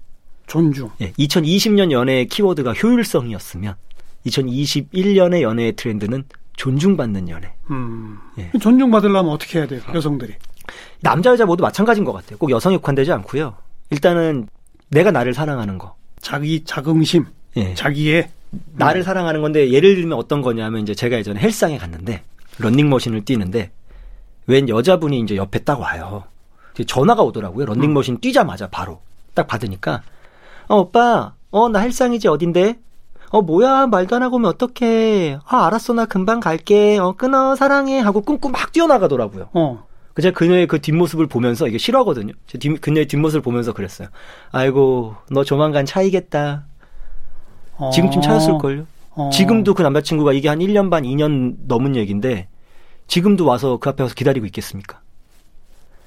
[0.47, 0.91] 존중.
[1.01, 3.75] 예, 2020년 연애의 키워드가 효율성이었으면
[4.27, 6.25] 2021년의 연애의 트렌드는
[6.62, 7.53] 존중받는 연애.
[7.72, 8.16] 음.
[8.38, 8.48] 예.
[8.61, 9.81] 존중받으려면 어떻게 해야 돼요?
[9.92, 10.35] 여성들이.
[11.01, 12.38] 남자 여자 모두 마찬가지인 것 같아요.
[12.38, 13.55] 꼭 여성에 국한되지 않고요.
[13.90, 14.46] 일단은
[14.88, 15.96] 내가 나를 사랑하는 거.
[16.20, 17.75] 자기 자긍심, 예.
[17.75, 18.31] 자기의
[18.77, 22.22] 나를 사랑하는 건데 예를 들면 어떤 거냐면 이제 제가 예전에 헬스장에 갔는데
[22.59, 23.72] 런닝머신을 뛰는데
[24.46, 26.22] 웬 여자분이 이제 옆에 딱 와요.
[26.87, 27.66] 전화가 오더라고요.
[27.66, 29.01] 런닝머신 뛰자마자 바로
[29.35, 30.03] 딱 받으니까
[30.68, 32.79] 어 오빠 어 나 헬스장이지 어딘데?
[33.33, 35.38] 어 뭐야 말도 안 하고 오면 어떡해?
[35.47, 36.99] 아 알았어 나 금방 갈게.
[36.99, 39.49] 어 끊어 사랑해 하고 끊고 막 뛰어나가더라고요.
[39.55, 39.87] 어.
[40.12, 42.35] 그 제가 그녀의 그 뒷모습을 보면서 이게 싫어하거든요.
[42.47, 44.09] 제 뒷, 그녀의 뒷모습을 보면서 그랬어요.
[44.51, 46.66] 아이고 너 조만간 차이겠다.
[47.79, 47.90] 어.
[47.90, 48.87] 지금쯤 차였을걸요.
[49.12, 49.31] 어.
[49.33, 52.49] 지금도 그 남자친구가 이게 한 1년 반, 2년 넘은 얘기인데
[53.07, 55.01] 지금도 와서 그 앞에 와서 기다리고 있겠습니까?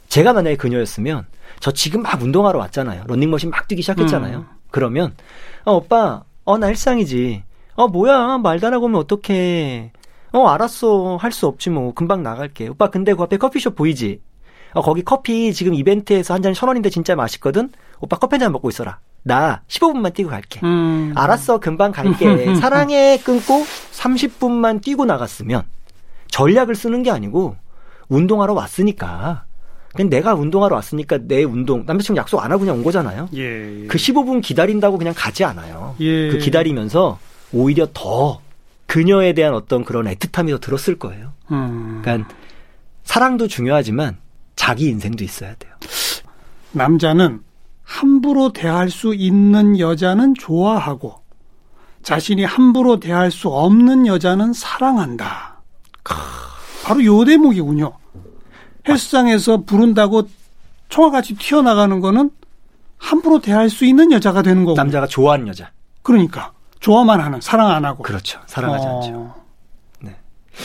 [0.09, 1.25] 제가 만약에 그녀였으면
[1.59, 3.05] 저 지금 막 운동하러 왔잖아요.
[3.07, 4.37] 런닝머신 막 뛰기 시작했잖아요.
[4.37, 4.45] 음.
[4.69, 5.15] 그러면
[5.63, 7.43] 어 오빠 어 나 일상이지.
[7.75, 9.91] 어 뭐야 말도 안 하고 오면 어떡해.
[10.33, 12.67] 어 알았어 할 수 없지 뭐 금방 나갈게.
[12.69, 14.21] 오빠 근데 그 앞에 커피숍 보이지?
[14.73, 17.71] 어 거기 커피 지금 이벤트에서 한 잔 천 원인데 진짜 맛있거든.
[17.99, 18.99] 오빠 커피 한 잔 먹고 있어라.
[19.23, 20.59] 나 15분만 뛰고 갈게.
[20.63, 21.11] 음.
[21.15, 22.53] 알았어, 금방 갈게.
[22.61, 25.63] 사랑해 끊고 30분만 뛰고 나갔으면
[26.27, 27.55] 전략을 쓰는 게 아니고
[28.09, 29.45] 운동하러 왔으니까.
[29.95, 33.29] 그냥 내가 운동하러 왔으니까 내 운동 남자친구 약속 안 하고 그냥 온 거잖아요.
[33.35, 33.83] 예.
[33.83, 33.87] 예.
[33.87, 35.95] 그 15분 기다린다고 그냥 가지 않아요.
[35.99, 36.29] 예.
[36.29, 37.17] 그 기다리면서
[37.53, 38.41] 오히려 더
[38.87, 41.33] 그녀에 대한 어떤 그런 애틋함이 더 들었을 거예요.
[41.51, 42.01] 음.
[42.03, 42.29] 그러니까
[43.03, 44.17] 사랑도 중요하지만
[44.55, 45.73] 자기 인생도 있어야 돼요.
[46.71, 47.41] 남자는
[47.83, 51.21] 함부로 대할 수 있는 여자는 좋아하고
[52.03, 55.61] 자신이 함부로 대할 수 없는 여자는 사랑한다.
[56.83, 57.91] 바로 요 대목이군요.
[58.87, 60.27] 헬스장에서 부른다고
[60.89, 62.29] 총알같이 튀어나가는 거는
[62.97, 64.75] 함부로 대할 수 있는 여자가 되는 거고.
[64.75, 65.71] 남자가 좋아하는 여자.
[66.01, 68.03] 그러니까 좋아만 하는 사랑 안 하고.
[68.03, 68.39] 그렇죠.
[68.45, 69.35] 사랑하지 어, 않죠.
[70.01, 70.15] 네.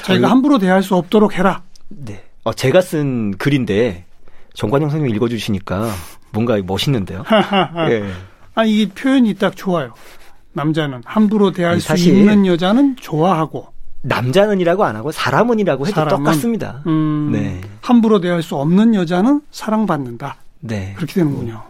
[0.02, 1.62] 자기가 어, 함부로 대할 수 없도록 해라.
[1.88, 2.24] 네.
[2.44, 4.04] 어, 제가 쓴 글인데
[4.54, 5.90] 정관영 선생님이 읽어주시니까
[6.32, 7.24] 뭔가 멋있는데요.
[7.90, 8.10] 예.
[8.54, 9.94] 아니 이 표현이 딱 좋아요.
[10.52, 13.68] 남자는 함부로 대할 아니, 수 있는 여자는 좋아하고
[14.02, 16.82] 남자는이라고 안 하고 사람은이라고 해도 사람은, 똑같습니다.
[16.86, 17.60] 음, 네.
[17.80, 20.36] 함부로 대할 수 없는 여자는 사랑받는다.
[20.60, 20.94] 네.
[20.96, 21.62] 그렇게 되는군요.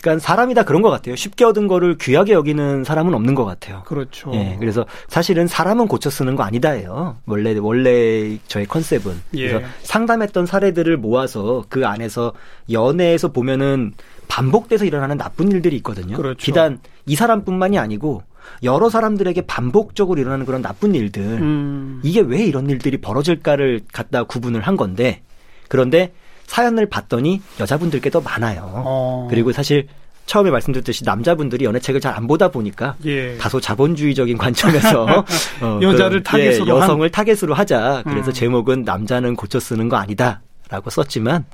[0.00, 1.16] 그러니까 사람이 다 그런 것 같아요.
[1.16, 3.82] 쉽게 얻은 거를 귀하게 여기는 사람은 없는 것 같아요.
[3.86, 4.30] 그렇죠.
[4.34, 7.16] 예, 그래서 사실은 사람은 고쳐 쓰는 거 아니다예요.
[7.26, 9.48] 원래 원래 저의 컨셉은 예.
[9.48, 12.32] 그래서 상담했던 사례들을 모아서 그 안에서
[12.70, 13.94] 연애에서 보면은
[14.28, 16.16] 반복돼서 일어나는 나쁜 일들이 있거든요.
[16.16, 16.38] 그렇죠.
[16.38, 18.22] 비단 이 사람뿐만이 아니고
[18.62, 24.60] 여러 사람들에게 반복적으로 일어나는 그런 나쁜 일들 음, 이게 왜 이런 일들이 벌어질까를 갖다 구분을
[24.62, 25.22] 한 건데
[25.68, 26.12] 그런데
[26.46, 28.70] 사연을 봤더니 여자분들께 더 많아요.
[28.72, 29.26] 어.
[29.30, 29.88] 그리고 사실
[30.26, 33.36] 처음에 말씀드렸듯이 남자분들이 연애책을 잘 안 보다 보니까 예.
[33.36, 35.06] 다소 자본주의적인 관점에서
[35.60, 38.02] 어, 여자를 그, 타겟으로 예, 여성을 타겟으로 하자.
[38.04, 38.32] 그래서 음.
[38.32, 41.44] 제목은 남자는 고쳐 쓰는 거 아니다라고 썼지만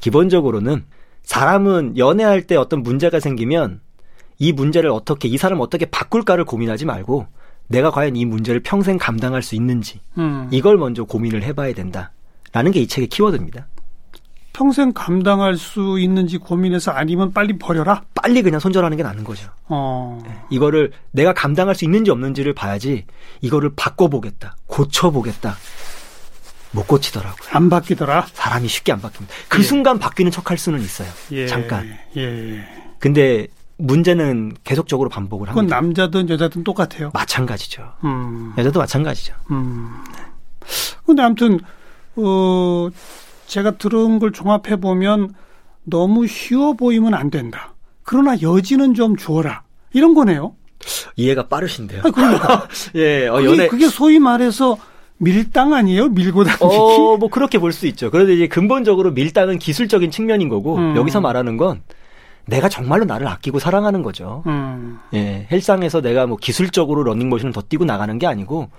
[0.00, 0.84] 기본적으로는
[1.22, 3.80] 사람은 연애할 때 어떤 문제가 생기면
[4.38, 7.26] 이 문제를 어떻게 이 사람을 어떻게 바꿀까를 고민하지 말고
[7.66, 10.48] 내가 과연 이 문제를 평생 감당할 수 있는지 음.
[10.50, 13.66] 이걸 먼저 고민을 해봐야 된다라는 게 이 책의 키워드입니다.
[14.52, 18.02] 평생 감당할 수 있는지 고민해서 아니면 빨리 버려라.
[18.14, 19.48] 빨리 그냥 손절하는 게 나는 거죠.
[19.68, 20.20] 어.
[20.50, 23.04] 이거를 내가 감당할 수 있는지 없는지를 봐야지
[23.40, 25.56] 이거를 바꿔보겠다, 고쳐보겠다.
[26.72, 27.48] 못 고치더라고요.
[27.52, 28.26] 안 바뀌더라.
[28.32, 29.28] 사람이 쉽게 안 바뀝니다.
[29.48, 29.62] 그 예.
[29.62, 31.08] 순간 바뀌는 척할 수는 있어요.
[31.32, 31.46] 예.
[31.46, 31.88] 잠깐.
[32.16, 32.64] 예.
[32.98, 33.46] 근데
[33.78, 35.76] 문제는 계속적으로 반복을 그건 합니다.
[35.76, 37.10] 남자든 여자든 똑같아요.
[37.14, 37.82] 마찬가지죠.
[38.04, 38.52] 음.
[38.58, 39.34] 여자도 마찬가지죠.
[39.50, 39.88] 음.
[41.06, 41.60] 근데 아무튼
[42.16, 42.88] 어
[43.46, 45.32] 제가 들은 걸 종합해 보면
[45.84, 47.74] 너무 쉬워 보이면 안 된다.
[48.02, 49.62] 그러나 여지는 좀 주어라.
[49.92, 50.54] 이런 거네요.
[51.16, 52.02] 이해가 빠르신데요.
[52.04, 52.68] 아, 그러니까.
[52.94, 53.68] 예, 어, 그게, 연애.
[53.68, 54.76] 그게 소위 말해서
[55.18, 56.08] 밀당 아니에요?
[56.08, 56.64] 밀고 당기기?
[56.64, 58.10] 어, 뭐 그렇게 볼 수 있죠.
[58.10, 60.96] 그런데 이제 근본적으로 밀당은 기술적인 측면인 거고 음.
[60.96, 61.82] 여기서 말하는 건
[62.48, 64.42] 내가 정말로 나를 아끼고 사랑하는 거죠.
[64.46, 68.70] 음, 예, 헬상에서 내가 뭐 기술적으로 러닝머신을 더 뛰고 나가는 게 아니고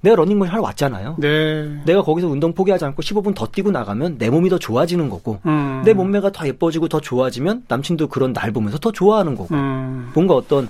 [0.00, 1.16] 내가 러닝머신 하러 왔잖아요.
[1.18, 1.82] 네.
[1.84, 5.82] 내가 거기서 운동 포기하지 않고 15분 더 뛰고 나가면 내 몸이 더 좋아지는 거고 음,
[5.84, 10.34] 내 몸매가 더 예뻐지고 더 좋아지면 남친도 그런 날 보면서 더 좋아하는 거고 음, 뭔가
[10.34, 10.68] 어떤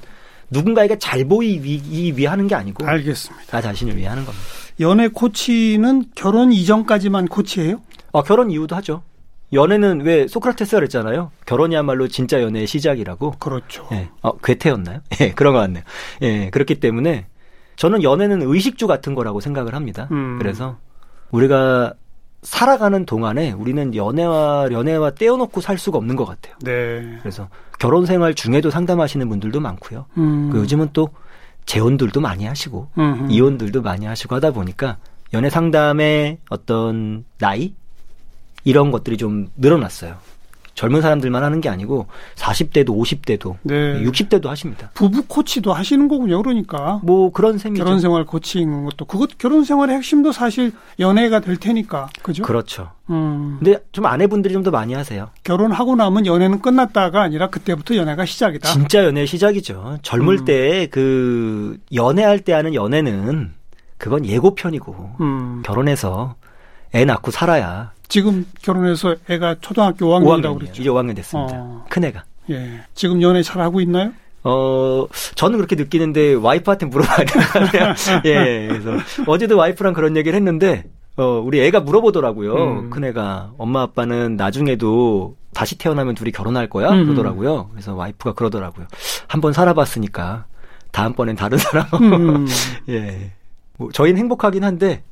[0.50, 3.46] 누군가에게 잘 보이기 위해 하는 게 아니고 알겠습니다.
[3.50, 4.46] 나 자신을 위해 하는 겁니다.
[4.80, 7.80] 연애 코치는 결혼 이전까지만 코치예요?
[8.12, 9.02] 어, 결혼 이유도 하죠.
[9.52, 11.30] 연애는 왜 소크라테스가 그랬잖아요.
[11.46, 13.32] 결혼이야말로 진짜 연애의 시작이라고.
[13.38, 13.86] 그렇죠.
[13.92, 14.08] 예.
[14.22, 15.00] 어, 괴테였나요?
[15.20, 15.84] 예, 그런 것 같네요.
[16.22, 17.26] 예, 그렇기 때문에
[17.76, 20.08] 저는 연애는 의식주 같은 거라고 생각을 합니다.
[20.10, 20.38] 음.
[20.38, 20.78] 그래서
[21.30, 21.94] 우리가
[22.42, 26.54] 살아가는 동안에 우리는 연애와 연애와 떼어놓고 살 수가 없는 것 같아요.
[26.62, 27.18] 네.
[27.20, 30.06] 그래서 결혼 생활 중에도 상담하시는 분들도 많고요.
[30.16, 31.08] 음, 그 요즘은 또
[31.66, 34.98] 재혼들도 많이 하시고 음, 이혼들도 많이 하시고 하다 보니까
[35.34, 37.74] 연애 상담의 어떤 나이
[38.66, 40.16] 이런 것들이 좀 늘어났어요.
[40.74, 44.02] 젊은 사람들만 하는 게 아니고 40대도 50대도 네.
[44.02, 44.90] 60대도 하십니다.
[44.92, 46.42] 부부 코치도 하시는 거군요.
[46.42, 47.00] 그러니까.
[47.02, 47.82] 뭐 그런 셈이죠.
[47.82, 52.42] 결혼 생활 코치인 것도 그것 결혼 생활의 핵심도 사실 연애가 될 테니까 그죠?
[52.42, 52.90] 그렇죠.
[53.08, 55.30] 음, 근데 좀 아내분들이 좀 더 많이 하세요.
[55.44, 58.68] 결혼하고 나면 연애는 끝났다가 아니라 그때부터 연애가 시작이다.
[58.70, 59.98] 진짜 연애의 시작이죠.
[60.02, 60.44] 젊을 음.
[60.44, 63.54] 때그 연애할 때 하는 연애는
[63.96, 66.34] 그건 예고편이고 음, 결혼해서
[66.96, 70.58] 애 낳고 살아야 지금 결혼해서 애가 초등학교 5학년이라고 5학년이에요.
[70.58, 70.82] 그랬죠.
[70.82, 71.56] 이제 5학년 됐습니다.
[71.56, 71.84] 어.
[71.88, 72.24] 큰 애가.
[72.50, 72.80] 예.
[72.94, 74.12] 지금 연애 잘 하고 있나요?
[74.44, 77.94] 어, 저는 그렇게 느끼는데 와이프한테 물어봐야 되나요?
[78.26, 78.92] 예, 그래서
[79.26, 80.84] 어제도 와이프랑 그런 얘기를 했는데,
[81.16, 82.54] 어, 우리 애가 물어보더라고요.
[82.54, 82.90] 음.
[82.90, 86.90] 큰 애가 엄마 아빠는 나중에도 다시 태어나면 둘이 결혼할 거야?
[86.90, 87.04] 음.
[87.06, 87.70] 그러더라고요.
[87.72, 88.86] 그래서 와이프가 그러더라고요.
[89.26, 90.44] 한번 살아봤으니까
[90.92, 91.86] 다음번엔 다른 사람.
[91.94, 92.46] 음,
[92.88, 93.32] 예.
[93.78, 95.02] 뭐 저희는 행복하긴 한데,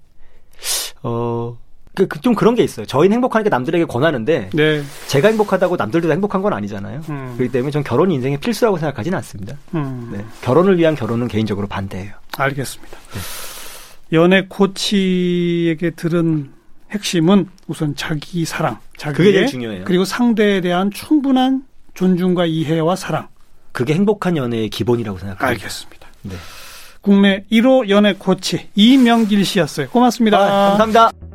[1.03, 1.59] 어,
[1.95, 2.87] 그, 그, 좀 그런 게 있어요.
[2.87, 4.83] 저희는 행복하니까 남들에게 권하는데, 네.
[5.07, 7.03] 제가 행복하다고 남들도 행복한 건 아니잖아요.
[7.09, 9.57] 음, 그렇기 때문에 전 결혼이 인생의 필수라고 생각하지는 않습니다.
[9.75, 10.25] 음, 네.
[10.43, 12.13] 결혼을 위한 결혼은 개인적으로 반대예요.
[12.37, 12.99] 알겠습니다.
[14.13, 16.51] 연애 코치에게 들은
[16.91, 19.85] 핵심은 우선 자기 사랑, 자기 그게 제일 중요해요.
[19.85, 23.29] 그리고 상대에 대한 충분한 존중과 이해와 사랑.
[23.73, 25.47] 그게 행복한 연애의 기본이라고 생각합니다.
[25.47, 26.09] 알겠습니다.
[26.23, 26.35] 네.
[27.01, 29.89] 국내 1호 연애 코치 이명길 씨였어요.
[29.91, 30.39] 고맙습니다.
[30.39, 31.34] 아, 감사합니다.